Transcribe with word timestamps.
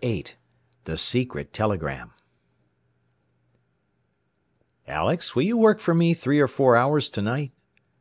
VIII 0.00 0.26
THE 0.84 0.96
SECRET 0.96 1.52
TELEGRAM 1.52 2.12
"Alex, 4.86 5.34
will 5.34 5.42
you 5.42 5.56
work 5.56 5.80
for 5.80 5.92
me 5.92 6.14
three 6.14 6.38
or 6.38 6.46
four 6.46 6.76
hours 6.76 7.08
to 7.08 7.20
night?" 7.20 7.50